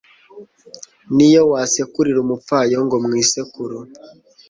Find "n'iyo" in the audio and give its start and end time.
1.15-1.41